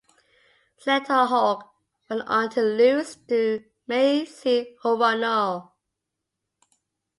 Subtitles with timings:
[0.79, 1.63] Senator Hogue
[2.09, 5.73] went on to lose to Mazie Hirono.